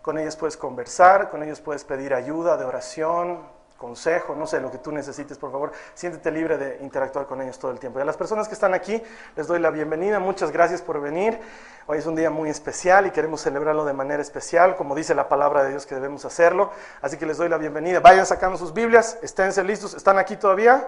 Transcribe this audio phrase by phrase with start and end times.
[0.05, 3.41] Con ellos puedes conversar, con ellos puedes pedir ayuda de oración,
[3.79, 5.73] consejo, no sé, lo que tú necesites, por favor.
[5.95, 7.99] Siéntete libre de interactuar con ellos todo el tiempo.
[7.99, 9.03] Y a las personas que están aquí,
[9.35, 10.19] les doy la bienvenida.
[10.19, 11.41] Muchas gracias por venir.
[11.87, 15.27] Hoy es un día muy especial y queremos celebrarlo de manera especial, como dice la
[15.27, 16.71] palabra de Dios que debemos hacerlo.
[17.01, 18.01] Así que les doy la bienvenida.
[18.01, 19.95] Vayan sacando sus Biblias, esténse listos.
[19.95, 20.87] ¿Están aquí todavía?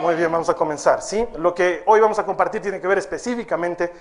[0.00, 1.26] Muy bien, vamos a comenzar, ¿sí?
[1.38, 3.92] Lo que hoy vamos a compartir tiene que ver específicamente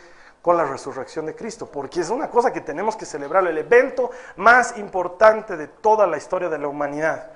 [0.48, 4.12] con la resurrección de Cristo, porque es una cosa que tenemos que celebrar, el evento
[4.38, 7.32] más importante de toda la historia de la humanidad.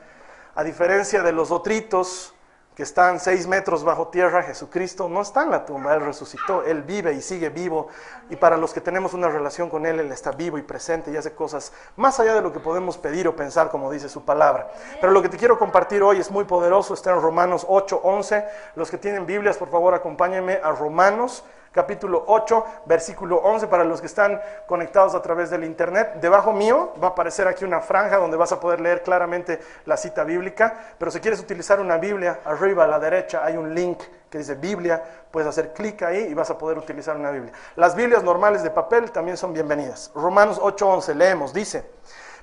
[0.56, 2.34] A diferencia de los otritos
[2.74, 6.84] que están seis metros bajo tierra, Jesucristo no está en la tumba, Él resucitó, Él
[6.84, 7.90] vive y sigue vivo,
[8.30, 11.18] y para los que tenemos una relación con Él, Él está vivo y presente y
[11.18, 14.72] hace cosas más allá de lo que podemos pedir o pensar, como dice su palabra.
[15.02, 18.46] Pero lo que te quiero compartir hoy es muy poderoso, está en Romanos 8, 11.
[18.76, 24.02] Los que tienen Biblias, por favor, acompáñenme a Romanos capítulo 8, versículo 11, para los
[24.02, 26.16] que están conectados a través del internet.
[26.22, 29.98] Debajo mío va a aparecer aquí una franja donde vas a poder leer claramente la
[29.98, 34.02] cita bíblica, pero si quieres utilizar una Biblia, arriba a la derecha hay un link
[34.30, 37.52] que dice Biblia, puedes hacer clic ahí y vas a poder utilizar una Biblia.
[37.76, 40.12] Las Biblias normales de papel también son bienvenidas.
[40.16, 41.86] Romanos 8, 11, leemos, dice,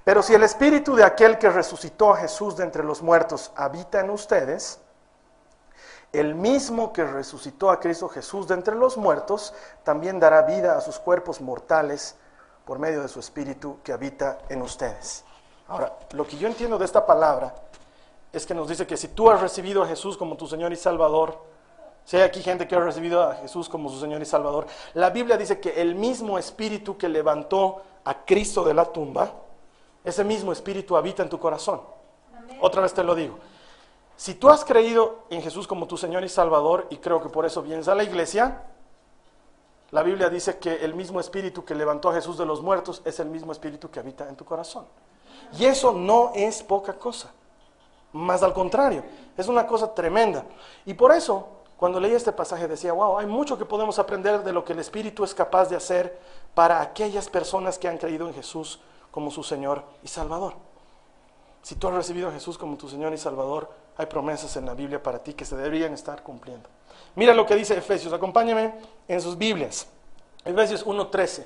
[0.05, 4.01] pero si el espíritu de aquel que resucitó a Jesús de entre los muertos habita
[4.01, 4.81] en ustedes,
[6.13, 9.53] el mismo que resucitó a Cristo Jesús de entre los muertos,
[9.85, 12.17] también dará vida a sus cuerpos mortales
[12.65, 15.25] por medio de su Espíritu que habita en ustedes.
[15.69, 17.55] Ahora, lo que yo entiendo de esta palabra
[18.33, 20.77] es que nos dice que si tú has recibido a Jesús como tu Señor y
[20.77, 21.39] Salvador,
[22.05, 25.11] si hay aquí gente que ha recibido a Jesús como su Señor y Salvador, la
[25.11, 29.31] Biblia dice que el mismo Espíritu que levantó a Cristo de la tumba,
[30.03, 31.83] ese mismo Espíritu habita en tu corazón.
[32.63, 33.39] Otra vez te lo digo.
[34.19, 37.47] Si tú has creído en Jesús como tu Señor y Salvador, y creo que por
[37.47, 38.65] eso vienes a la iglesia,
[39.93, 43.21] la Biblia dice que el mismo espíritu que levantó a Jesús de los muertos es
[43.21, 44.87] el mismo espíritu que habita en tu corazón.
[45.57, 47.31] Y eso no es poca cosa.
[48.13, 49.05] Más al contrario,
[49.37, 50.45] es una cosa tremenda.
[50.85, 51.47] Y por eso,
[51.77, 54.81] cuando leí este pasaje decía, wow, hay mucho que podemos aprender de lo que el
[54.81, 56.19] Espíritu es capaz de hacer
[56.57, 58.81] para aquellas personas que han creído en Jesús
[59.13, 60.55] como su Señor y Salvador.
[61.69, 63.69] Si tú has recibido a Jesús como tu Señor y Salvador,
[63.99, 66.67] hay promesas en la Biblia para ti que se deberían estar cumpliendo.
[67.15, 68.73] Mira lo que dice Efesios, acompáñame
[69.07, 69.87] en sus Biblias.
[70.47, 71.45] Efesios 1.13.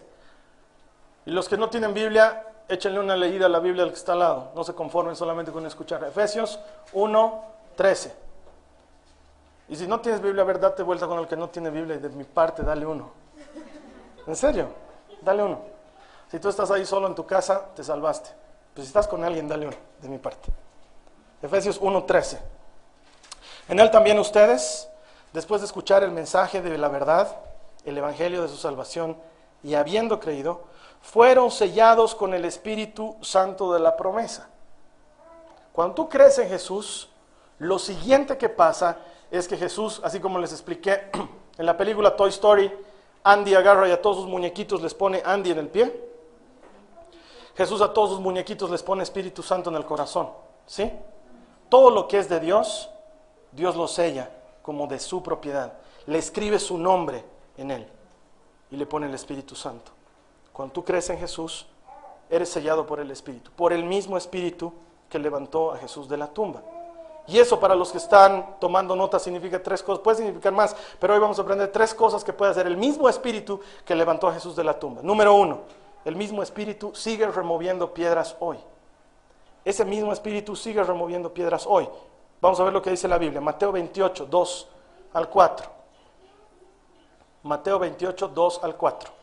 [1.26, 4.12] Y los que no tienen Biblia, échenle una leída a la Biblia al que está
[4.12, 4.52] al lado.
[4.54, 6.04] No se conformen solamente con escuchar.
[6.04, 6.60] Efesios
[6.92, 8.12] 1.13.
[9.70, 11.96] Y si no tienes Biblia, a ver, date vuelta con el que no tiene Biblia
[11.96, 13.10] y de mi parte, dale uno.
[14.24, 14.68] ¿En serio?
[15.20, 15.62] Dale uno.
[16.30, 18.41] Si tú estás ahí solo en tu casa, te salvaste.
[18.74, 20.50] Pero si estás con alguien, dale uno, de mi parte.
[21.42, 22.38] Efesios 1:13.
[23.68, 24.88] En él también ustedes,
[25.32, 27.36] después de escuchar el mensaje de la verdad,
[27.84, 29.16] el evangelio de su salvación,
[29.62, 30.62] y habiendo creído,
[31.00, 34.48] fueron sellados con el Espíritu Santo de la promesa.
[35.72, 37.08] Cuando tú crees en Jesús,
[37.58, 38.98] lo siguiente que pasa
[39.30, 41.10] es que Jesús, así como les expliqué
[41.58, 42.72] en la película Toy Story,
[43.24, 46.11] Andy agarra y a todos sus muñequitos les pone Andy en el pie.
[47.56, 50.30] Jesús a todos sus muñequitos les pone Espíritu Santo en el corazón.
[50.66, 50.90] ¿Sí?
[51.68, 52.90] Todo lo que es de Dios,
[53.52, 54.30] Dios lo sella
[54.62, 55.74] como de su propiedad.
[56.06, 57.24] Le escribe su nombre
[57.56, 57.86] en él
[58.70, 59.92] y le pone el Espíritu Santo.
[60.52, 61.66] Cuando tú crees en Jesús,
[62.30, 64.72] eres sellado por el Espíritu, por el mismo Espíritu
[65.08, 66.62] que levantó a Jesús de la tumba.
[67.26, 71.14] Y eso para los que están tomando nota significa tres cosas, puede significar más, pero
[71.14, 74.34] hoy vamos a aprender tres cosas que puede hacer el mismo Espíritu que levantó a
[74.34, 75.02] Jesús de la tumba.
[75.02, 75.60] Número uno,
[76.04, 78.58] el mismo Espíritu sigue removiendo piedras hoy.
[79.64, 81.88] Ese mismo Espíritu sigue removiendo piedras hoy.
[82.40, 84.68] Vamos a ver lo que dice la Biblia, Mateo 28, 2
[85.12, 85.70] al 4.
[87.44, 89.22] Mateo 28, 2 al 4.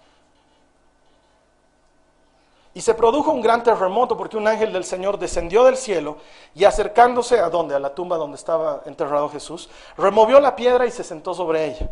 [2.74, 6.18] Y se produjo un gran terremoto porque un ángel del Señor descendió del cielo
[6.54, 10.92] y acercándose a donde, a la tumba donde estaba enterrado Jesús, removió la piedra y
[10.92, 11.90] se sentó sobre ella.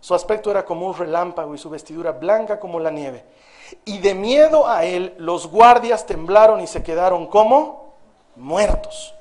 [0.00, 3.24] Su aspecto era como un relámpago y su vestidura blanca como la nieve.
[3.84, 7.94] Y de miedo a él los guardias temblaron y se quedaron como
[8.36, 9.14] muertos.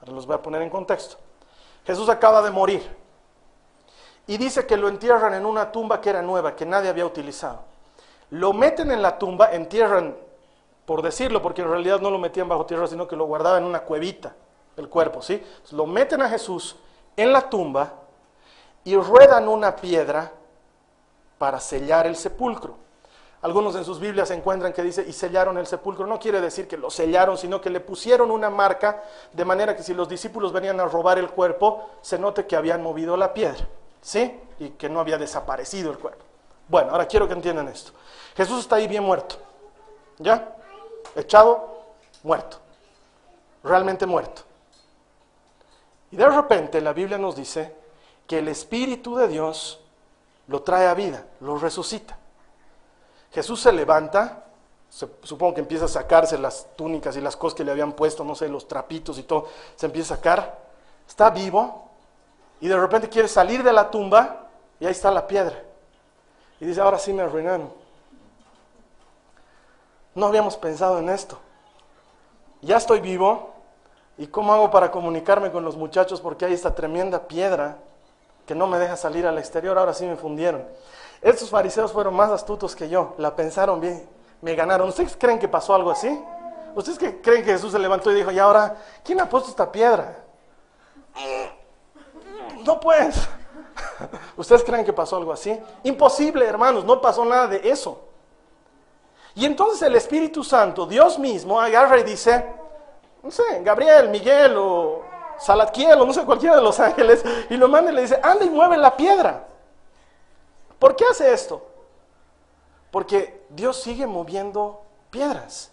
[0.00, 1.16] Ahora los voy a poner en contexto.
[1.84, 2.88] Jesús acaba de morir
[4.26, 7.60] y dice que lo entierran en una tumba que era nueva, que nadie había utilizado.
[8.30, 10.16] Lo meten en la tumba, entierran,
[10.86, 13.68] por decirlo, porque en realidad no lo metían bajo tierra, sino que lo guardaban en
[13.68, 14.34] una cuevita,
[14.76, 15.42] el cuerpo, ¿sí?
[15.72, 16.76] Lo meten a Jesús
[17.16, 17.92] en la tumba
[18.84, 20.32] y ruedan una piedra
[21.38, 22.76] para sellar el sepulcro.
[23.42, 26.06] Algunos en sus Biblias encuentran que dice, y sellaron el sepulcro.
[26.06, 29.02] No quiere decir que lo sellaron, sino que le pusieron una marca,
[29.32, 32.82] de manera que si los discípulos venían a robar el cuerpo, se note que habían
[32.82, 33.66] movido la piedra,
[34.02, 34.38] ¿sí?
[34.58, 36.22] Y que no había desaparecido el cuerpo.
[36.68, 37.92] Bueno, ahora quiero que entiendan esto.
[38.36, 39.36] Jesús está ahí bien muerto,
[40.18, 40.54] ¿ya?
[41.16, 41.84] Echado,
[42.22, 42.58] muerto.
[43.64, 44.42] Realmente muerto.
[46.10, 47.74] Y de repente la Biblia nos dice
[48.26, 49.80] que el Espíritu de Dios
[50.46, 52.18] lo trae a vida, lo resucita.
[53.32, 54.44] Jesús se levanta,
[54.88, 58.24] se- supongo que empieza a sacarse las túnicas y las cosas que le habían puesto,
[58.24, 59.46] no sé, los trapitos y todo,
[59.76, 60.58] se empieza a sacar,
[61.06, 61.88] está vivo
[62.60, 64.48] y de repente quiere salir de la tumba
[64.80, 65.62] y ahí está la piedra.
[66.60, 67.72] Y dice, ahora sí me arruinaron.
[70.14, 71.38] No habíamos pensado en esto.
[72.62, 73.54] Ya estoy vivo
[74.18, 77.78] y ¿cómo hago para comunicarme con los muchachos porque hay esta tremenda piedra
[78.46, 79.78] que no me deja salir al exterior?
[79.78, 80.66] Ahora sí me fundieron.
[81.22, 84.08] Estos fariseos fueron más astutos que yo, la pensaron bien,
[84.40, 84.88] me ganaron.
[84.88, 86.22] ¿Ustedes creen que pasó algo así?
[86.74, 89.70] ¿Ustedes que creen que Jesús se levantó y dijo, y ahora, ¿quién ha puesto esta
[89.70, 90.24] piedra?
[92.64, 93.28] No pues.
[94.36, 95.58] ¿Ustedes creen que pasó algo así?
[95.82, 98.00] Imposible, hermanos, no pasó nada de eso.
[99.34, 102.44] Y entonces el Espíritu Santo, Dios mismo, agarra y dice,
[103.22, 105.02] no sé, Gabriel, Miguel o
[105.38, 108.44] Salatquiel o no sé, cualquiera de los ángeles, y lo manda y le dice, anda
[108.44, 109.46] y mueve la piedra.
[110.80, 111.64] ¿Por qué hace esto?
[112.90, 115.70] Porque Dios sigue moviendo piedras.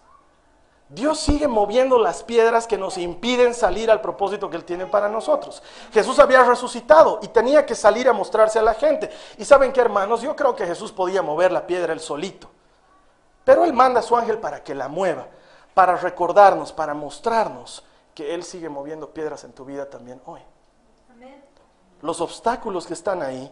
[0.89, 5.09] Dios sigue moviendo las piedras que nos impiden salir al propósito que Él tiene para
[5.09, 5.63] nosotros.
[5.92, 9.09] Jesús había resucitado y tenía que salir a mostrarse a la gente.
[9.38, 12.50] Y saben qué, hermanos, yo creo que Jesús podía mover la piedra él solito.
[13.44, 15.27] Pero Él manda a su ángel para que la mueva,
[15.74, 17.81] para recordarnos, para mostrarnos
[18.13, 20.42] que Él sigue moviendo piedras en tu vida también hoy.
[22.01, 23.51] Los obstáculos que están ahí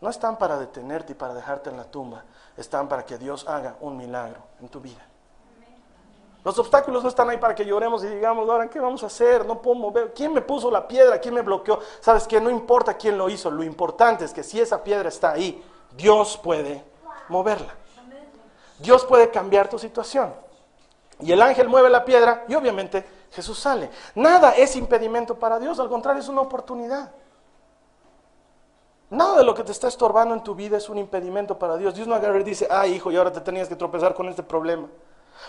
[0.00, 2.24] no están para detenerte y para dejarte en la tumba,
[2.56, 5.06] están para que Dios haga un milagro en tu vida.
[6.44, 9.46] Los obstáculos no están ahí para que lloremos y digamos, ahora, ¿qué vamos a hacer?
[9.46, 10.12] No puedo mover.
[10.12, 11.18] ¿Quién me puso la piedra?
[11.18, 11.80] ¿Quién me bloqueó?
[12.00, 15.32] Sabes que no importa quién lo hizo, lo importante es que si esa piedra está
[15.32, 15.64] ahí,
[15.96, 16.84] Dios puede
[17.28, 17.74] moverla.
[18.78, 20.34] Dios puede cambiar tu situación.
[21.20, 23.88] Y el ángel mueve la piedra y obviamente Jesús sale.
[24.14, 27.10] Nada es impedimento para Dios, al contrario, es una oportunidad.
[29.14, 31.94] Nada de lo que te está estorbando en tu vida es un impedimento para Dios.
[31.94, 34.42] Dios no agarra y dice, ah, hijo, y ahora te tenías que tropezar con este
[34.42, 34.88] problema.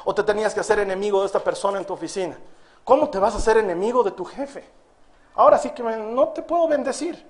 [0.03, 2.37] O te tenías que hacer enemigo de esta persona en tu oficina.
[2.83, 4.69] ¿Cómo te vas a hacer enemigo de tu jefe?
[5.33, 7.25] Ahora sí que no te puedo bendecir.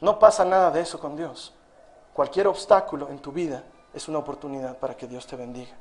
[0.00, 1.52] No pasa nada de eso con Dios.
[2.12, 5.72] Cualquier obstáculo en tu vida es una oportunidad para que Dios te bendiga.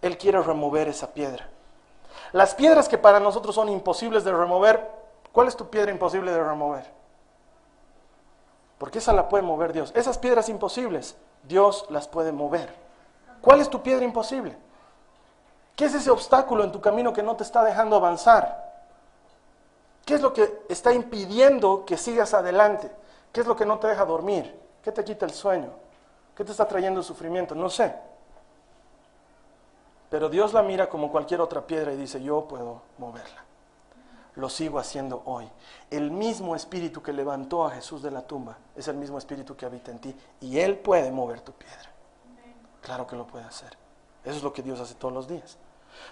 [0.00, 1.48] Él quiere remover esa piedra.
[2.30, 4.88] Las piedras que para nosotros son imposibles de remover,
[5.32, 7.03] ¿cuál es tu piedra imposible de remover?
[8.78, 9.92] Porque esa la puede mover Dios.
[9.94, 12.74] Esas piedras imposibles, Dios las puede mover.
[13.40, 14.56] ¿Cuál es tu piedra imposible?
[15.76, 18.72] ¿Qué es ese obstáculo en tu camino que no te está dejando avanzar?
[20.04, 22.90] ¿Qué es lo que está impidiendo que sigas adelante?
[23.32, 24.58] ¿Qué es lo que no te deja dormir?
[24.82, 25.70] ¿Qué te quita el sueño?
[26.36, 27.54] ¿Qué te está trayendo el sufrimiento?
[27.54, 27.94] No sé.
[30.10, 33.43] Pero Dios la mira como cualquier otra piedra y dice, yo puedo moverla.
[34.36, 35.48] Lo sigo haciendo hoy.
[35.90, 39.66] El mismo espíritu que levantó a Jesús de la tumba es el mismo espíritu que
[39.66, 41.92] habita en ti y Él puede mover tu piedra.
[42.80, 43.76] Claro que lo puede hacer.
[44.24, 45.58] Eso es lo que Dios hace todos los días.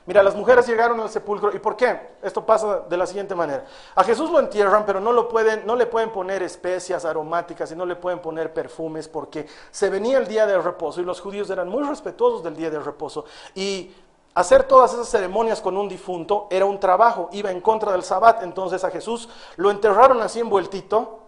[0.07, 1.55] Mira, las mujeres llegaron al sepulcro.
[1.55, 2.17] ¿Y por qué?
[2.23, 3.64] Esto pasa de la siguiente manera.
[3.95, 7.76] A Jesús lo entierran, pero no, lo pueden, no le pueden poner especias aromáticas y
[7.76, 11.50] no le pueden poner perfumes porque se venía el día del reposo y los judíos
[11.50, 13.25] eran muy respetuosos del día del reposo.
[13.55, 13.93] Y
[14.35, 18.43] hacer todas esas ceremonias con un difunto era un trabajo, iba en contra del sabbat.
[18.43, 21.21] Entonces a Jesús lo enterraron así envueltito,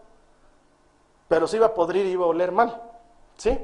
[1.28, 2.80] pero se iba a podrir y iba a oler mal.
[3.36, 3.58] ¿Sí?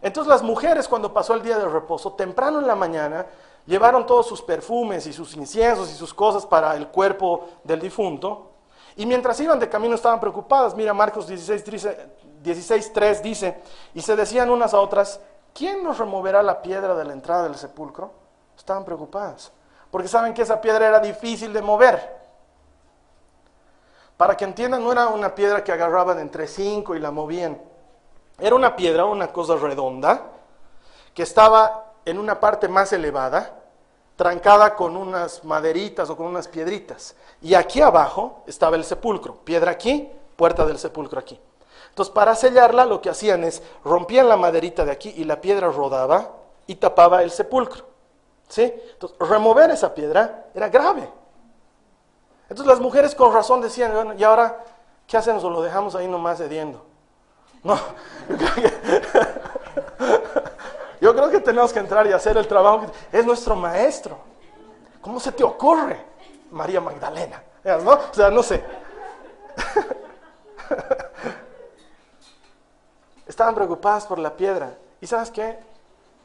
[0.00, 3.26] Entonces las mujeres cuando pasó el día del reposo, temprano en la mañana,
[3.66, 8.50] llevaron todos sus perfumes y sus inciensos y sus cosas para el cuerpo del difunto.
[8.96, 10.74] Y mientras iban de camino estaban preocupadas.
[10.74, 12.08] Mira, Marcos 16, 13,
[12.42, 13.62] 16.3 dice,
[13.94, 15.20] y se decían unas a otras,
[15.54, 18.21] ¿quién nos removerá la piedra de la entrada del sepulcro?
[18.56, 19.52] Estaban preocupadas,
[19.90, 22.22] porque saben que esa piedra era difícil de mover.
[24.16, 27.60] Para que entiendan, no era una piedra que agarraban entre cinco y la movían.
[28.38, 30.22] Era una piedra, una cosa redonda,
[31.14, 33.58] que estaba en una parte más elevada,
[34.16, 37.16] trancada con unas maderitas o con unas piedritas.
[37.40, 39.36] Y aquí abajo estaba el sepulcro.
[39.36, 41.40] Piedra aquí, puerta del sepulcro aquí.
[41.88, 45.70] Entonces, para sellarla, lo que hacían es rompían la maderita de aquí y la piedra
[45.70, 46.30] rodaba
[46.66, 47.91] y tapaba el sepulcro.
[48.52, 48.70] ¿Sí?
[48.92, 51.08] Entonces, remover esa piedra era grave.
[52.50, 54.62] Entonces, las mujeres con razón decían, bueno, ¿y ahora
[55.06, 55.42] qué hacemos?
[55.42, 56.84] ¿O lo dejamos ahí nomás hediendo?
[57.62, 57.78] No,
[58.28, 58.70] yo creo que,
[61.00, 62.82] yo creo que tenemos que entrar y hacer el trabajo.
[63.10, 64.18] Es nuestro maestro.
[65.00, 66.04] ¿Cómo se te ocurre?
[66.50, 67.42] María Magdalena.
[67.64, 67.92] ¿no?
[67.92, 68.62] O sea, no sé.
[73.26, 74.74] Estaban preocupadas por la piedra.
[75.00, 75.58] ¿Y sabes qué?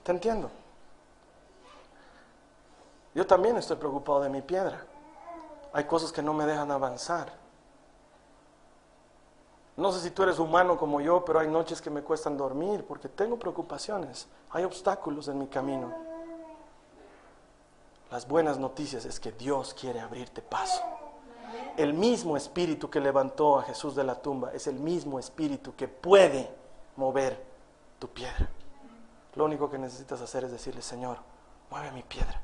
[0.04, 0.52] Te entiendo.
[3.18, 4.86] Yo también estoy preocupado de mi piedra.
[5.74, 7.34] Hay cosas que no me dejan avanzar.
[9.76, 12.86] No sé si tú eres humano como yo, pero hay noches que me cuestan dormir
[12.88, 14.28] porque tengo preocupaciones.
[14.52, 15.92] Hay obstáculos en mi camino.
[18.12, 20.84] Las buenas noticias es que Dios quiere abrirte paso.
[21.76, 25.88] El mismo espíritu que levantó a Jesús de la tumba es el mismo espíritu que
[25.88, 26.52] puede
[26.96, 27.44] mover
[27.98, 28.48] tu piedra.
[29.34, 31.18] Lo único que necesitas hacer es decirle, Señor,
[31.72, 32.44] mueve mi piedra.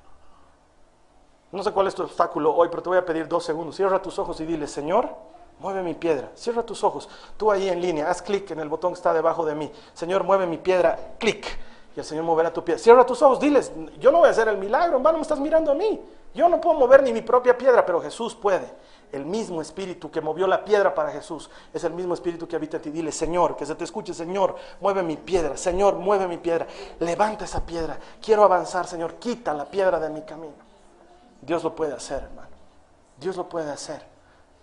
[1.53, 3.75] No sé cuál es tu obstáculo hoy, pero te voy a pedir dos segundos.
[3.75, 5.07] Cierra tus ojos y dile, Señor,
[5.60, 6.31] mueve mi piedra.
[6.33, 7.07] Cierra tus ojos.
[7.38, 9.72] Tú ahí en línea, haz clic en el botón que está debajo de mí.
[9.93, 11.13] Señor, mueve mi piedra.
[11.19, 11.45] Clic.
[11.95, 12.81] Y el Señor moverá tu piedra.
[12.81, 15.72] Cierra tus ojos, diles, yo no voy a hacer el milagro, hermano, me estás mirando
[15.72, 16.01] a mí.
[16.33, 18.67] Yo no puedo mover ni mi propia piedra, pero Jesús puede.
[19.12, 22.77] El mismo espíritu que movió la piedra para Jesús es el mismo espíritu que habita
[22.77, 22.89] en ti.
[22.89, 25.55] Dile, Señor, que se te escuche, Señor, mueve mi piedra.
[25.55, 26.65] Señor, mueve mi piedra.
[27.00, 28.00] Levanta esa piedra.
[28.19, 29.13] Quiero avanzar, Señor.
[29.17, 30.62] Quita la piedra de mi camino.
[31.45, 32.50] Dios lo puede hacer, hermano.
[33.19, 34.05] Dios lo puede hacer.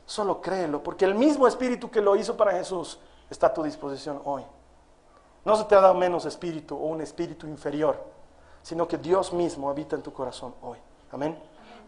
[0.06, 4.20] Solo créelo, porque el mismo espíritu que lo hizo para Jesús está a tu disposición
[4.24, 4.44] hoy.
[5.44, 8.02] No se te ha dado menos espíritu o un espíritu inferior,
[8.62, 10.78] sino que Dios mismo habita en tu corazón hoy.
[11.12, 11.38] Amén.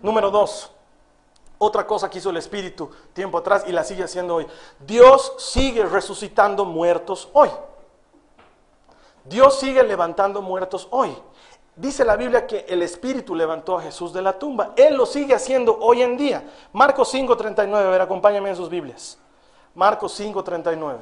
[0.01, 0.71] Número dos,
[1.59, 4.47] otra cosa que hizo el espíritu tiempo atrás y la sigue haciendo hoy.
[4.81, 7.51] Dios sigue resucitando muertos hoy.
[9.25, 11.17] Dios sigue levantando muertos hoy.
[11.75, 14.73] Dice la Biblia que el Espíritu levantó a Jesús de la tumba.
[14.77, 16.45] Él lo sigue haciendo hoy en día.
[16.73, 19.19] Marcos 5:39, a ver, acompáñame en sus Biblias.
[19.75, 20.99] Marcos 5:39.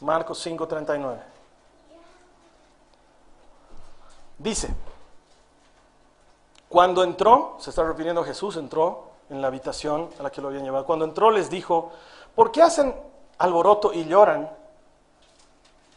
[0.00, 1.18] Marcos 5:39.
[4.38, 4.68] Dice,
[6.68, 10.48] cuando entró, se está refiriendo a Jesús, entró en la habitación a la que lo
[10.48, 10.84] habían llevado.
[10.84, 11.92] Cuando entró les dijo,
[12.34, 12.94] ¿por qué hacen
[13.38, 14.50] alboroto y lloran?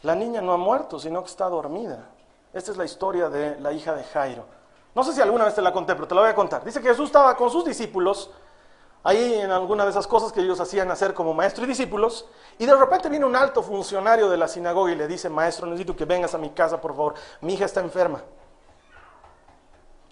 [0.02, 2.08] La niña no ha muerto, sino que está dormida.
[2.52, 4.44] Esta es la historia de la hija de Jairo.
[4.94, 6.64] No sé si alguna vez te la conté, pero te la voy a contar.
[6.64, 8.30] Dice que Jesús estaba con sus discípulos,
[9.04, 12.26] ahí en alguna de esas cosas que ellos hacían hacer como maestro y discípulos,
[12.58, 15.96] y de repente viene un alto funcionario de la sinagoga y le dice, maestro, necesito
[15.96, 18.20] que vengas a mi casa, por favor, mi hija está enferma.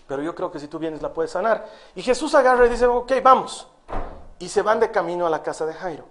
[0.07, 1.69] Pero yo creo que si tú vienes la puedes sanar.
[1.95, 3.69] Y Jesús agarra y dice, ok, vamos.
[4.39, 6.05] Y se van de camino a la casa de Jairo.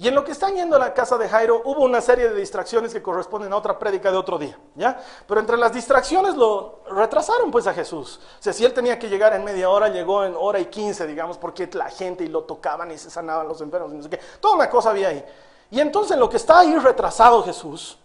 [0.00, 2.36] Y en lo que están yendo a la casa de Jairo hubo una serie de
[2.36, 4.96] distracciones que corresponden a otra prédica de otro día, ¿ya?
[5.26, 8.20] Pero entre las distracciones lo retrasaron pues a Jesús.
[8.38, 11.04] O sea, si él tenía que llegar en media hora, llegó en hora y quince,
[11.04, 14.08] digamos, porque la gente y lo tocaban y se sanaban los enfermos y no sé
[14.08, 14.20] qué.
[14.40, 15.24] Toda una cosa había ahí.
[15.68, 17.98] Y entonces en lo que está ahí retrasado Jesús,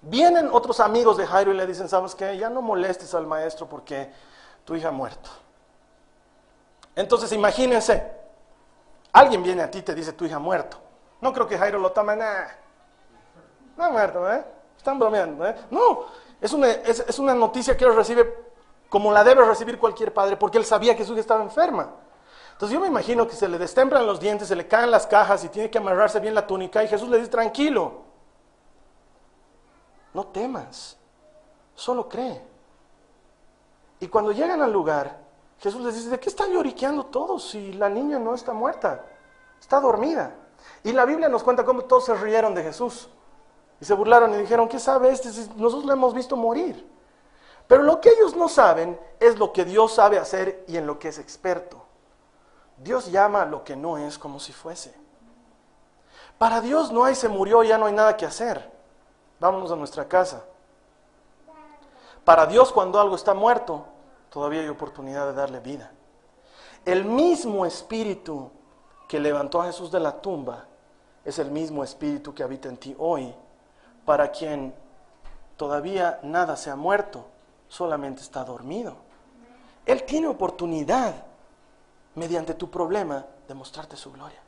[0.00, 2.38] vienen otros amigos de Jairo y le dicen, ¿sabes qué?
[2.38, 4.08] Ya no molestes al maestro porque
[4.64, 5.30] tu hija ha muerto.
[6.94, 8.08] Entonces imagínense,
[9.12, 10.78] alguien viene a ti y te dice, tu hija ha muerto.
[11.20, 12.56] No creo que Jairo lo tome nada.
[13.76, 14.44] No muerto, ¿eh?
[14.76, 15.54] Están bromeando, ¿eh?
[15.70, 16.06] No,
[16.40, 18.48] es una, es, es una noticia que él recibe
[18.88, 21.90] como la debe recibir cualquier padre, porque él sabía que su hija estaba enferma.
[22.52, 25.44] Entonces yo me imagino que se le destemplan los dientes, se le caen las cajas
[25.44, 28.02] y tiene que amarrarse bien la túnica y Jesús le dice, tranquilo,
[30.12, 30.96] no temas,
[31.74, 32.42] solo cree.
[34.00, 35.18] Y cuando llegan al lugar,
[35.60, 39.04] Jesús les dice, ¿de qué están lloriqueando todos si la niña no está muerta?
[39.60, 40.34] Está dormida.
[40.82, 43.08] Y la Biblia nos cuenta cómo todos se rieron de Jesús.
[43.80, 45.28] Y se burlaron y dijeron, ¿qué sabe este?
[45.56, 46.88] Nosotros lo hemos visto morir.
[47.66, 50.98] Pero lo que ellos no saben es lo que Dios sabe hacer y en lo
[50.98, 51.84] que es experto.
[52.78, 54.94] Dios llama a lo que no es como si fuese.
[56.38, 58.70] Para Dios no hay se murió, ya no hay nada que hacer.
[59.40, 60.44] Vámonos a nuestra casa.
[62.24, 63.84] Para Dios cuando algo está muerto,
[64.30, 65.92] todavía hay oportunidad de darle vida.
[66.84, 68.50] El mismo espíritu
[69.08, 70.66] que levantó a Jesús de la tumba
[71.24, 73.34] es el mismo espíritu que habita en ti hoy,
[74.04, 74.74] para quien
[75.56, 77.26] todavía nada se ha muerto,
[77.68, 78.96] solamente está dormido.
[79.84, 81.14] Él tiene oportunidad,
[82.14, 84.40] mediante tu problema, de mostrarte su gloria.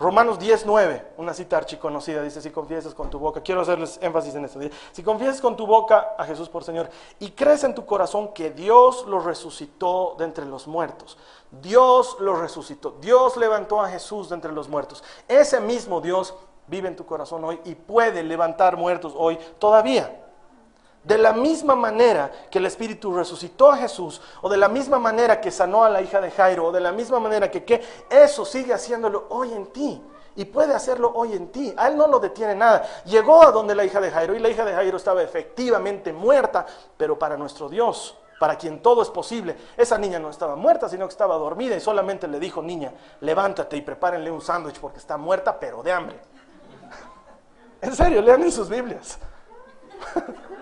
[0.00, 4.34] Romanos 10, 9, una cita archiconocida, dice, si confiesas con tu boca, quiero hacerles énfasis
[4.34, 4.58] en esto,
[4.92, 6.88] si confiesas con tu boca a Jesús por Señor
[7.18, 11.18] y crees en tu corazón que Dios lo resucitó de entre los muertos,
[11.50, 16.32] Dios lo resucitó, Dios levantó a Jesús de entre los muertos, ese mismo Dios
[16.66, 20.29] vive en tu corazón hoy y puede levantar muertos hoy todavía.
[21.02, 25.40] De la misma manera que el Espíritu resucitó a Jesús, o de la misma manera
[25.40, 28.44] que sanó a la hija de Jairo, o de la misma manera que, que eso
[28.44, 30.02] sigue haciéndolo hoy en ti.
[30.36, 31.74] Y puede hacerlo hoy en ti.
[31.76, 32.86] A él no lo detiene nada.
[33.04, 36.66] Llegó a donde la hija de Jairo y la hija de Jairo estaba efectivamente muerta,
[36.96, 41.06] pero para nuestro Dios, para quien todo es posible, esa niña no estaba muerta, sino
[41.06, 45.16] que estaba dormida y solamente le dijo, niña, levántate y prepárenle un sándwich porque está
[45.16, 46.20] muerta, pero de hambre.
[47.82, 49.18] En serio, lean en sus Biblias.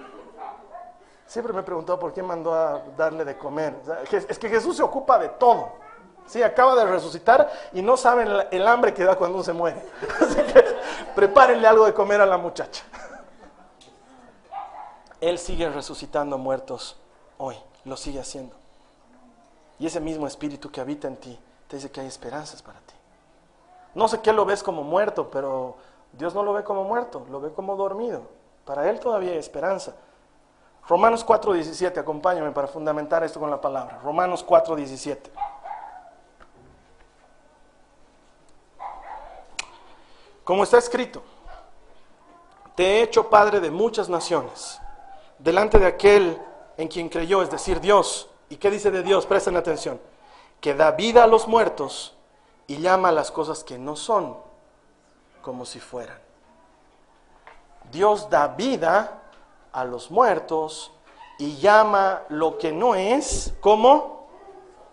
[1.28, 3.76] Siempre me he preguntado por qué mandó a darle de comer.
[4.10, 5.72] Es que Jesús se ocupa de todo.
[6.26, 9.82] Sí, acaba de resucitar y no saben el hambre que da cuando uno se muere.
[10.20, 10.64] Así que
[11.14, 12.82] prepárenle algo de comer a la muchacha.
[15.20, 16.96] Él sigue resucitando muertos
[17.36, 18.56] hoy, lo sigue haciendo.
[19.78, 22.94] Y ese mismo espíritu que habita en ti te dice que hay esperanzas para ti.
[23.94, 25.76] No sé qué lo ves como muerto, pero
[26.12, 28.22] Dios no lo ve como muerto, lo ve como dormido.
[28.64, 29.94] Para Él todavía hay esperanza.
[30.88, 33.98] Romanos 4:17, acompáñame para fundamentar esto con la palabra.
[34.02, 35.30] Romanos 4:17.
[40.44, 41.22] Como está escrito,
[42.74, 44.80] te he hecho padre de muchas naciones,
[45.38, 46.40] delante de aquel
[46.78, 48.30] en quien creyó, es decir, Dios.
[48.48, 49.26] ¿Y qué dice de Dios?
[49.26, 50.00] Presten atención.
[50.62, 52.16] Que da vida a los muertos
[52.66, 54.38] y llama a las cosas que no son
[55.42, 56.18] como si fueran.
[57.92, 59.22] Dios da vida
[59.72, 60.92] a los muertos
[61.38, 64.26] y llama lo que no es como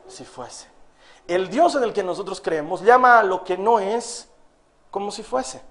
[0.07, 0.67] si fuese.
[1.27, 4.29] El Dios en el que nosotros creemos llama a lo que no es
[4.91, 5.61] como si fuese.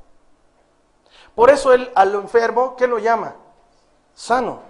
[1.35, 3.37] Por eso él a lo enfermo, ¿qué lo llama?
[4.15, 4.61] Sano.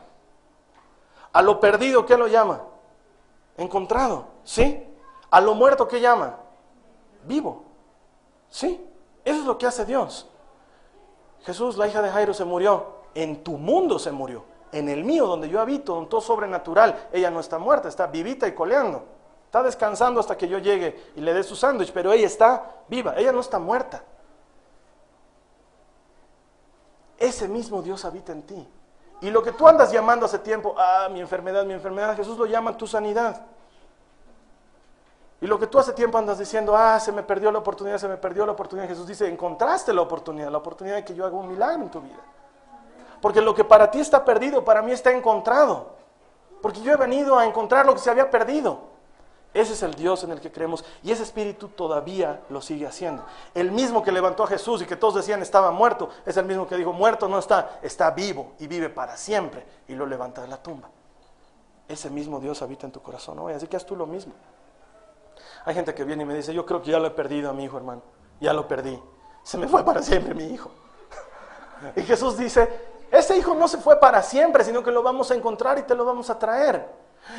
[1.33, 2.63] A lo perdido, ¿qué lo llama?
[3.57, 4.27] Encontrado.
[4.45, 4.87] ¿Sí?
[5.31, 6.37] A lo muerto, ¿qué llama?
[7.25, 7.65] Vivo.
[8.49, 8.87] ¿Sí?
[9.25, 10.29] Eso es lo que hace Dios.
[11.43, 12.94] Jesús, la hija de Jairo, se murió.
[13.15, 14.45] En tu mundo se murió.
[14.73, 18.49] En el mío, donde yo habito, en todo sobrenatural, ella no está muerta, está vivita
[18.49, 19.05] y coleando.
[19.47, 23.15] Está descansando hasta que yo llegue y le dé su sándwich, pero ella está viva,
[23.17, 24.03] ella no está muerta.
[27.19, 28.69] Ese mismo Dios habita en ti.
[29.21, 32.47] Y lo que tú andas llamando hace tiempo, ah, mi enfermedad, mi enfermedad, Jesús lo
[32.47, 33.47] llama tu sanidad.
[35.41, 38.09] Y lo que tú hace tiempo andas diciendo, ah, se me perdió la oportunidad, se
[38.09, 41.37] me perdió la oportunidad, Jesús dice, encontraste la oportunidad, la oportunidad de que yo haga
[41.37, 42.21] un milagro en tu vida.
[43.25, 45.93] Porque lo que para ti está perdido, para mí está encontrado.
[46.61, 48.81] Porque yo he venido a encontrar lo que se había perdido.
[49.55, 53.25] Ese es el Dios en el que creemos y ese espíritu todavía lo sigue haciendo.
[53.55, 56.67] El mismo que levantó a Jesús y que todos decían estaba muerto, es el mismo
[56.67, 60.49] que dijo, muerto no está, está vivo y vive para siempre y lo levanta de
[60.49, 60.91] la tumba.
[61.89, 64.35] Ese mismo Dios habita en tu corazón hoy, así que haz tú lo mismo.
[65.65, 67.55] Hay gente que viene y me dice, yo creo que ya lo he perdido a
[67.55, 68.03] mi hijo, hermano.
[68.39, 69.03] Ya lo perdí.
[69.45, 70.71] Se me fue para siempre mi hijo.
[71.97, 75.35] Y Jesús dice, ese hijo no se fue para siempre, sino que lo vamos a
[75.35, 76.87] encontrar y te lo vamos a traer.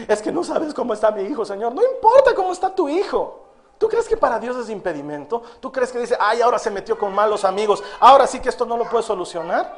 [0.07, 1.73] Es que no sabes cómo está mi hijo, Señor.
[1.73, 3.41] No importa cómo está tu hijo.
[3.77, 5.43] ¿Tú crees que para Dios es impedimento?
[5.59, 8.65] ¿Tú crees que dice, ay, ahora se metió con malos amigos, ahora sí que esto
[8.65, 9.77] no lo puede solucionar?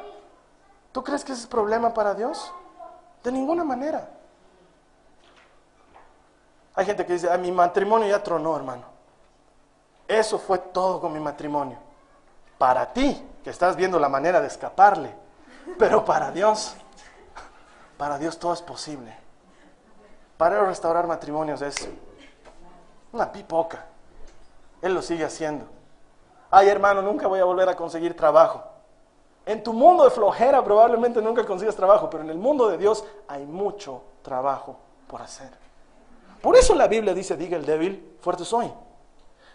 [0.92, 2.52] ¿Tú crees que ese es problema para Dios?
[3.24, 4.08] De ninguna manera.
[6.76, 8.84] Hay gente que dice, ah, mi matrimonio ya tronó, hermano.
[10.06, 11.76] Eso fue todo con mi matrimonio.
[12.56, 15.27] Para ti, que estás viendo la manera de escaparle.
[15.76, 16.76] Pero para Dios,
[17.96, 19.14] para Dios todo es posible.
[20.36, 21.88] Para restaurar matrimonios es
[23.12, 23.86] una pipoca.
[24.80, 25.66] Él lo sigue haciendo.
[26.50, 28.62] Ay, hermano, nunca voy a volver a conseguir trabajo.
[29.44, 33.04] En tu mundo de flojera probablemente nunca consigas trabajo, pero en el mundo de Dios
[33.26, 34.76] hay mucho trabajo
[35.06, 35.50] por hacer.
[36.42, 38.72] Por eso la Biblia dice, diga el débil, fuerte soy.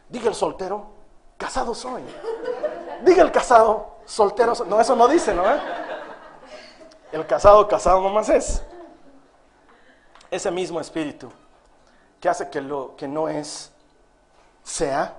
[0.10, 0.88] Diga el soltero,
[1.38, 2.04] casado soy.
[3.04, 4.68] Diga el casado, soltero soy.
[4.68, 5.50] No, eso no dice, ¿no?
[5.50, 5.60] eh?
[7.14, 8.64] El casado, casado nomás es.
[10.32, 11.30] Ese mismo espíritu
[12.20, 13.72] que hace que lo que no es
[14.64, 15.16] sea,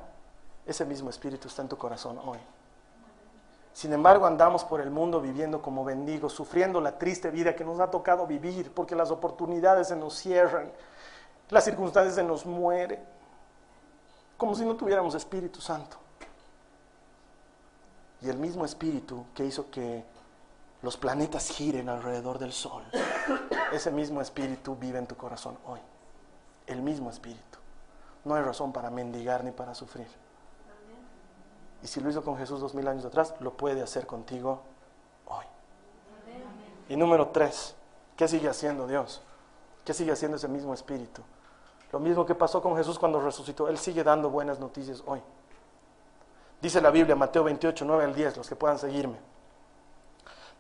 [0.66, 2.40] ese mismo espíritu está en tu corazón hoy.
[3.72, 7.78] Sin embargo, andamos por el mundo viviendo como bendigos, sufriendo la triste vida que nos
[7.78, 10.72] ha tocado vivir, porque las oportunidades se nos cierran,
[11.48, 12.98] las circunstancias se nos mueren,
[14.36, 15.96] como si no tuviéramos Espíritu Santo.
[18.20, 20.04] Y el mismo espíritu que hizo que
[20.84, 22.84] los planetas giren alrededor del sol,
[23.72, 25.80] ese mismo espíritu vive en tu corazón hoy.
[26.66, 27.58] El mismo espíritu.
[28.24, 30.06] No hay razón para mendigar ni para sufrir.
[31.82, 34.60] Y si lo hizo con Jesús dos mil años atrás, lo puede hacer contigo
[35.26, 35.46] hoy.
[36.90, 37.74] Y número tres,
[38.14, 39.22] ¿qué sigue haciendo Dios?
[39.86, 41.22] ¿Qué sigue haciendo ese mismo espíritu?
[41.92, 43.68] Lo mismo que pasó con Jesús cuando resucitó.
[43.68, 45.22] Él sigue dando buenas noticias hoy.
[46.60, 49.33] Dice la Biblia, Mateo 28, 9 al 10, los que puedan seguirme.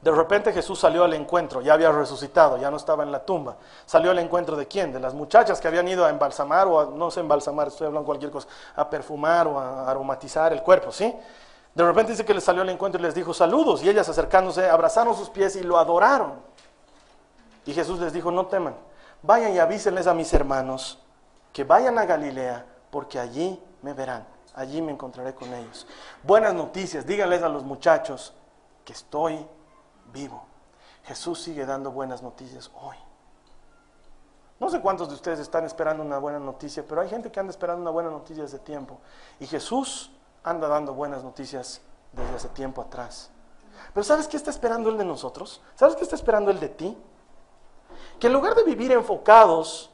[0.00, 3.56] De repente Jesús salió al encuentro, ya había resucitado, ya no estaba en la tumba.
[3.86, 4.92] Salió al encuentro de quién?
[4.92, 8.06] De las muchachas que habían ido a embalsamar o a, no sé embalsamar, estoy hablando
[8.06, 11.14] cualquier cosa, a perfumar o a aromatizar el cuerpo, ¿sí?
[11.74, 14.68] De repente dice que les salió al encuentro y les dijo saludos y ellas acercándose
[14.68, 16.34] abrazaron sus pies y lo adoraron.
[17.66, 18.76] Y Jesús les dijo, no teman,
[19.22, 21.02] vayan y avísenles a mis hermanos
[21.52, 25.86] que vayan a Galilea porque allí me verán, allí me encontraré con ellos.
[26.22, 28.34] Buenas noticias, díganles a los muchachos
[28.84, 29.44] que estoy
[30.14, 30.46] vivo.
[31.04, 32.96] Jesús sigue dando buenas noticias hoy.
[34.58, 37.50] No sé cuántos de ustedes están esperando una buena noticia, pero hay gente que anda
[37.50, 38.98] esperando una buena noticia desde tiempo.
[39.38, 40.10] Y Jesús
[40.42, 43.30] anda dando buenas noticias desde hace tiempo atrás.
[43.92, 45.60] Pero ¿sabes qué está esperando Él de nosotros?
[45.74, 46.96] ¿Sabes qué está esperando Él de ti?
[48.18, 49.90] Que en lugar de vivir enfocados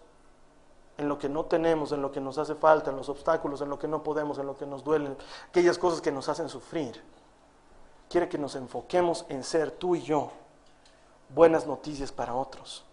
[0.99, 3.71] en lo que no tenemos, en lo que nos hace falta, en los obstáculos, en
[3.71, 5.17] lo que no podemos, en lo que nos duelen,
[5.49, 7.03] aquellas cosas que nos hacen sufrir,
[8.11, 10.33] quiere que nos enfoquemos en ser tú y yo
[11.29, 12.85] buenas noticias para otros.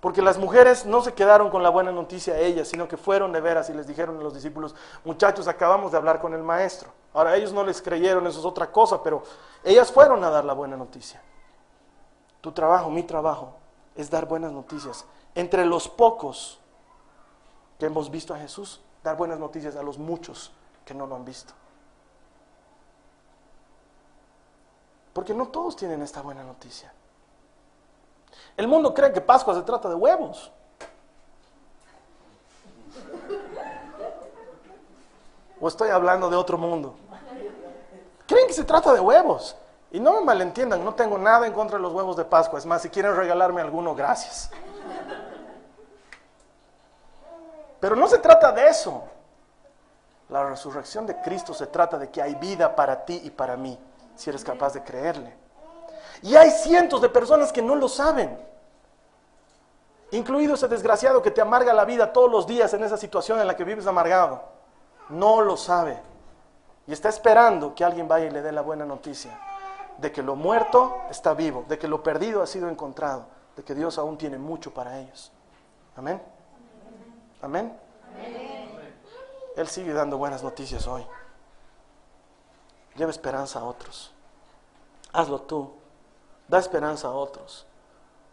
[0.00, 3.30] Porque las mujeres no se quedaron con la buena noticia a ellas, sino que fueron
[3.30, 6.90] de veras y les dijeron a los discípulos, muchachos, acabamos de hablar con el maestro.
[7.12, 9.22] Ahora ellos no les creyeron, eso es otra cosa, pero
[9.62, 11.22] ellas fueron a dar la buena noticia.
[12.40, 13.54] Tu trabajo, mi trabajo,
[13.94, 15.04] es dar buenas noticias.
[15.34, 16.58] Entre los pocos
[17.78, 20.50] que hemos visto a Jesús, dar buenas noticias a los muchos
[20.84, 21.52] que no lo han visto.
[25.12, 26.92] Porque no todos tienen esta buena noticia.
[28.56, 30.50] El mundo cree que Pascua se trata de huevos.
[35.60, 36.96] O estoy hablando de otro mundo.
[38.26, 39.56] Creen que se trata de huevos.
[39.90, 42.58] Y no me malentiendan, no tengo nada en contra de los huevos de Pascua.
[42.58, 44.50] Es más, si quieren regalarme alguno, gracias.
[47.78, 49.04] Pero no se trata de eso.
[50.30, 53.78] La resurrección de Cristo se trata de que hay vida para ti y para mí,
[54.14, 55.34] si eres capaz de creerle.
[56.22, 58.38] Y hay cientos de personas que no lo saben,
[60.12, 63.46] incluido ese desgraciado que te amarga la vida todos los días en esa situación en
[63.46, 64.42] la que vives amargado.
[65.08, 65.98] No lo sabe.
[66.86, 69.38] Y está esperando que alguien vaya y le dé la buena noticia
[69.98, 73.74] de que lo muerto está vivo, de que lo perdido ha sido encontrado, de que
[73.74, 75.32] Dios aún tiene mucho para ellos.
[75.96, 76.20] Amén.
[77.40, 77.78] Amén.
[79.56, 81.06] Él sigue dando buenas noticias hoy.
[82.96, 84.12] Lleva esperanza a otros.
[85.12, 85.72] Hazlo tú.
[86.48, 87.66] Da esperanza a otros.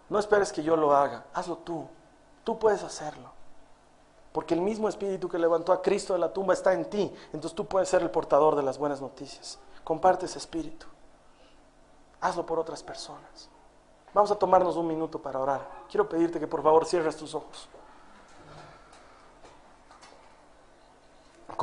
[0.09, 1.25] No esperes que yo lo haga.
[1.33, 1.87] Hazlo tú.
[2.43, 3.31] Tú puedes hacerlo.
[4.31, 7.13] Porque el mismo espíritu que levantó a Cristo de la tumba está en ti.
[7.33, 9.59] Entonces tú puedes ser el portador de las buenas noticias.
[9.83, 10.85] Comparte ese espíritu.
[12.21, 13.49] Hazlo por otras personas.
[14.13, 15.67] Vamos a tomarnos un minuto para orar.
[15.89, 17.69] Quiero pedirte que por favor cierres tus ojos.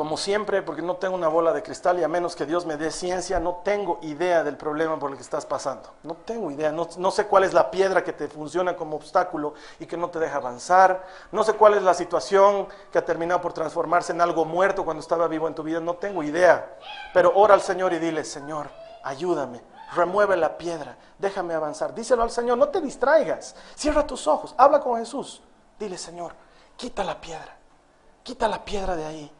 [0.07, 2.77] Como siempre, porque no tengo una bola de cristal y a menos que Dios me
[2.77, 5.95] dé ciencia, no tengo idea del problema por el que estás pasando.
[6.05, 9.87] No tengo idea, no, sé cuál es la piedra que te funciona como obstáculo y
[9.87, 11.05] que no te deja avanzar.
[11.33, 15.01] No sé cuál es la situación que ha terminado por transformarse en algo muerto cuando
[15.01, 15.81] estaba vivo en tu vida.
[15.81, 16.79] No tengo idea.
[17.12, 18.69] Pero ora al Señor y dile, Señor,
[19.03, 19.61] ayúdame
[19.97, 21.92] remueve la piedra, déjame avanzar.
[21.92, 23.57] Díselo al Señor, no te distraigas.
[23.75, 25.42] Cierra tus ojos, habla con Jesús.
[25.81, 26.33] Dile, Señor,
[26.77, 27.57] quita la piedra,
[28.23, 29.33] quita la piedra de ahí,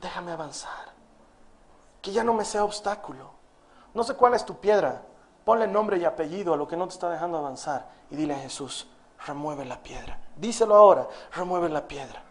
[0.00, 0.90] déjame avanzar.
[2.02, 3.30] Que ya no me sea obstáculo.
[3.94, 5.02] No sé cuál es tu piedra.
[5.44, 8.38] Ponle nombre y apellido a lo que no te está dejando avanzar y dile a
[8.38, 8.88] Jesús,
[9.26, 10.18] remueve la piedra.
[10.36, 12.22] Díselo ahora, remueve la piedra.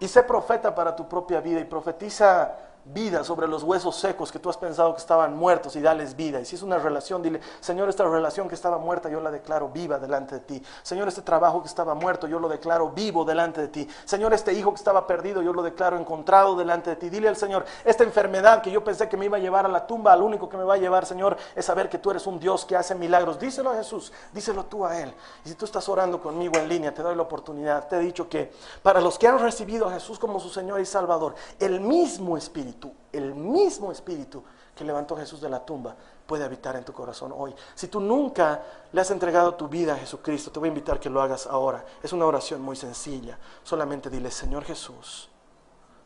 [0.00, 2.56] Y sé profeta para tu propia vida y profetiza
[2.92, 6.40] vida sobre los huesos secos que tú has pensado que estaban muertos y dales vida.
[6.40, 9.68] Y si es una relación, dile, Señor, esta relación que estaba muerta, yo la declaro
[9.68, 10.62] viva delante de ti.
[10.82, 13.88] Señor, este trabajo que estaba muerto, yo lo declaro vivo delante de ti.
[14.04, 17.10] Señor, este hijo que estaba perdido, yo lo declaro encontrado delante de ti.
[17.10, 19.86] Dile al Señor, esta enfermedad que yo pensé que me iba a llevar a la
[19.86, 22.38] tumba, al único que me va a llevar, Señor, es saber que tú eres un
[22.38, 23.38] Dios que hace milagros.
[23.38, 25.12] Díselo a Jesús, díselo tú a Él.
[25.44, 27.88] Y si tú estás orando conmigo en línea, te doy la oportunidad.
[27.88, 30.86] Te he dicho que para los que han recibido a Jesús como su Señor y
[30.86, 32.77] Salvador, el mismo Espíritu,
[33.12, 34.42] el mismo espíritu
[34.74, 37.54] que levantó a Jesús de la tumba puede habitar en tu corazón hoy.
[37.74, 38.62] Si tú nunca
[38.92, 41.84] le has entregado tu vida a Jesucristo, te voy a invitar que lo hagas ahora.
[42.02, 43.38] Es una oración muy sencilla.
[43.62, 45.28] Solamente dile, Señor Jesús,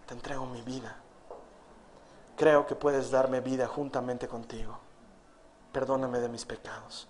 [0.06, 0.96] te entrego mi vida.
[2.37, 4.78] Creo que puedes darme vida juntamente contigo.
[5.72, 7.08] Perdóname de mis pecados.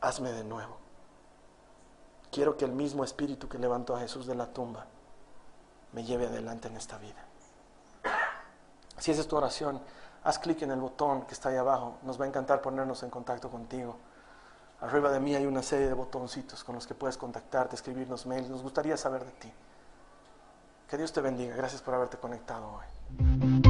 [0.00, 0.76] Hazme de nuevo.
[2.30, 4.86] Quiero que el mismo espíritu que levantó a Jesús de la tumba
[5.92, 7.26] me lleve adelante en esta vida.
[8.98, 9.80] Si esa es tu oración,
[10.24, 11.98] haz clic en el botón que está ahí abajo.
[12.02, 13.96] Nos va a encantar ponernos en contacto contigo.
[14.80, 18.48] Arriba de mí hay una serie de botoncitos con los que puedes contactarte, escribirnos mails.
[18.48, 19.52] Nos gustaría saber de ti.
[20.88, 21.56] Que Dios te bendiga.
[21.56, 23.65] Gracias por haberte conectado hoy.